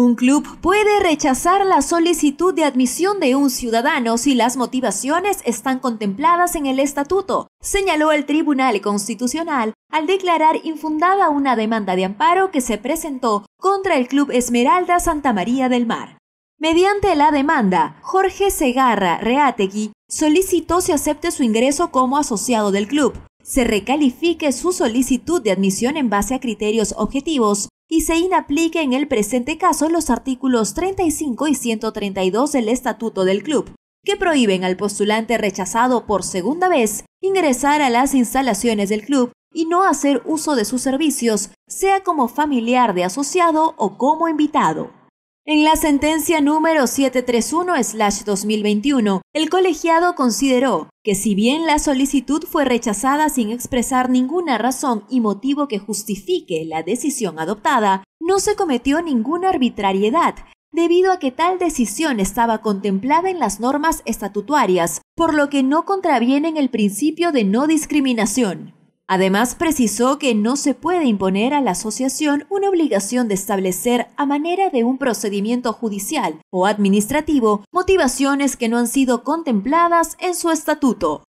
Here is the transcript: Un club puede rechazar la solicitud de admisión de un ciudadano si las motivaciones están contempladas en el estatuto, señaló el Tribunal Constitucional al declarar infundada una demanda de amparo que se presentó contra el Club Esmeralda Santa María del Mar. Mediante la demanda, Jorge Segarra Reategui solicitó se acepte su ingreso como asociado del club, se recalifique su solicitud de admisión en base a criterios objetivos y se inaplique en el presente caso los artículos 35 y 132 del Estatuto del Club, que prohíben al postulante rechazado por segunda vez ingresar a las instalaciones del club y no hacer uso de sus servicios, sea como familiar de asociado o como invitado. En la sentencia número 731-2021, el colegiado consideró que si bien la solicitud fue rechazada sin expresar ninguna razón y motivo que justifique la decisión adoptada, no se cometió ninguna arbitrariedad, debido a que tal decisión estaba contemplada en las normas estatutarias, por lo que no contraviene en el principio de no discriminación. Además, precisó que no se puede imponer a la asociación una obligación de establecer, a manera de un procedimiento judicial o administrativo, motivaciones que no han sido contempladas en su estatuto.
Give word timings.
Un 0.00 0.14
club 0.14 0.46
puede 0.60 1.00
rechazar 1.00 1.66
la 1.66 1.82
solicitud 1.82 2.54
de 2.54 2.62
admisión 2.62 3.18
de 3.18 3.34
un 3.34 3.50
ciudadano 3.50 4.16
si 4.16 4.36
las 4.36 4.56
motivaciones 4.56 5.38
están 5.44 5.80
contempladas 5.80 6.54
en 6.54 6.66
el 6.66 6.78
estatuto, 6.78 7.48
señaló 7.60 8.12
el 8.12 8.24
Tribunal 8.24 8.80
Constitucional 8.80 9.74
al 9.90 10.06
declarar 10.06 10.60
infundada 10.62 11.30
una 11.30 11.56
demanda 11.56 11.96
de 11.96 12.04
amparo 12.04 12.52
que 12.52 12.60
se 12.60 12.78
presentó 12.78 13.44
contra 13.58 13.96
el 13.96 14.06
Club 14.06 14.30
Esmeralda 14.30 15.00
Santa 15.00 15.32
María 15.32 15.68
del 15.68 15.84
Mar. 15.84 16.18
Mediante 16.60 17.16
la 17.16 17.32
demanda, 17.32 17.96
Jorge 18.00 18.52
Segarra 18.52 19.18
Reategui 19.18 19.90
solicitó 20.08 20.80
se 20.80 20.92
acepte 20.92 21.32
su 21.32 21.42
ingreso 21.42 21.90
como 21.90 22.18
asociado 22.18 22.70
del 22.70 22.86
club, 22.86 23.14
se 23.48 23.64
recalifique 23.64 24.52
su 24.52 24.72
solicitud 24.72 25.40
de 25.40 25.52
admisión 25.52 25.96
en 25.96 26.10
base 26.10 26.34
a 26.34 26.40
criterios 26.40 26.94
objetivos 26.98 27.70
y 27.88 28.02
se 28.02 28.16
inaplique 28.16 28.82
en 28.82 28.92
el 28.92 29.08
presente 29.08 29.56
caso 29.56 29.88
los 29.88 30.10
artículos 30.10 30.74
35 30.74 31.48
y 31.48 31.54
132 31.54 32.52
del 32.52 32.68
Estatuto 32.68 33.24
del 33.24 33.42
Club, 33.42 33.72
que 34.04 34.18
prohíben 34.18 34.64
al 34.64 34.76
postulante 34.76 35.38
rechazado 35.38 36.04
por 36.04 36.24
segunda 36.24 36.68
vez 36.68 37.06
ingresar 37.22 37.80
a 37.80 37.88
las 37.88 38.14
instalaciones 38.14 38.90
del 38.90 39.06
club 39.06 39.32
y 39.50 39.64
no 39.64 39.84
hacer 39.84 40.20
uso 40.26 40.54
de 40.54 40.66
sus 40.66 40.82
servicios, 40.82 41.48
sea 41.66 42.02
como 42.02 42.28
familiar 42.28 42.92
de 42.92 43.04
asociado 43.04 43.74
o 43.78 43.96
como 43.96 44.28
invitado. 44.28 44.97
En 45.50 45.64
la 45.64 45.76
sentencia 45.76 46.42
número 46.42 46.82
731-2021, 46.82 49.22
el 49.32 49.48
colegiado 49.48 50.14
consideró 50.14 50.90
que 51.02 51.14
si 51.14 51.34
bien 51.34 51.64
la 51.64 51.78
solicitud 51.78 52.44
fue 52.44 52.66
rechazada 52.66 53.30
sin 53.30 53.50
expresar 53.50 54.10
ninguna 54.10 54.58
razón 54.58 55.04
y 55.08 55.22
motivo 55.22 55.66
que 55.66 55.78
justifique 55.78 56.66
la 56.66 56.82
decisión 56.82 57.38
adoptada, 57.38 58.04
no 58.20 58.40
se 58.40 58.56
cometió 58.56 59.00
ninguna 59.00 59.48
arbitrariedad, 59.48 60.34
debido 60.70 61.12
a 61.12 61.18
que 61.18 61.32
tal 61.32 61.58
decisión 61.58 62.20
estaba 62.20 62.58
contemplada 62.58 63.30
en 63.30 63.38
las 63.38 63.58
normas 63.58 64.02
estatutarias, 64.04 65.00
por 65.16 65.32
lo 65.32 65.48
que 65.48 65.62
no 65.62 65.86
contraviene 65.86 66.48
en 66.48 66.58
el 66.58 66.68
principio 66.68 67.32
de 67.32 67.44
no 67.44 67.66
discriminación. 67.66 68.74
Además, 69.10 69.54
precisó 69.54 70.18
que 70.18 70.34
no 70.34 70.56
se 70.56 70.74
puede 70.74 71.06
imponer 71.06 71.54
a 71.54 71.62
la 71.62 71.70
asociación 71.70 72.44
una 72.50 72.68
obligación 72.68 73.26
de 73.26 73.34
establecer, 73.34 74.08
a 74.16 74.26
manera 74.26 74.68
de 74.68 74.84
un 74.84 74.98
procedimiento 74.98 75.72
judicial 75.72 76.42
o 76.50 76.66
administrativo, 76.66 77.64
motivaciones 77.72 78.56
que 78.56 78.68
no 78.68 78.76
han 78.76 78.86
sido 78.86 79.24
contempladas 79.24 80.16
en 80.20 80.34
su 80.34 80.50
estatuto. 80.50 81.27